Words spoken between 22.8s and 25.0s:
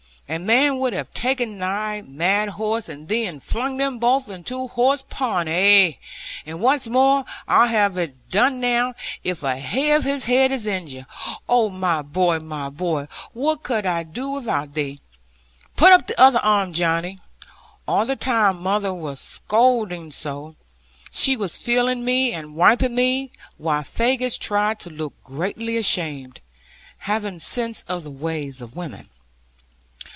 me; while Faggus tried to